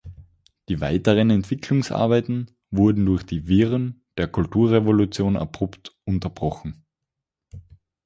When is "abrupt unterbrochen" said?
5.37-6.83